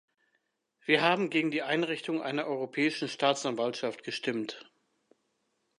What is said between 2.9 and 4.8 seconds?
Staatsanwaltschaft gestimmt.